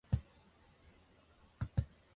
[0.09, 0.17] 稚
[1.77, 1.83] 内